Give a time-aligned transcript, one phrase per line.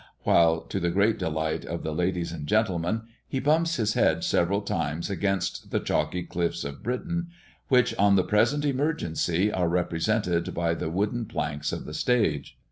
[0.23, 4.61] while, to the great delight of the ladies and gentlemen, he bumps his head several
[4.61, 7.27] times against the chalky cliffs of Britain,
[7.67, 12.57] which, on the present emergency, are represented by the wooden planks of the stage.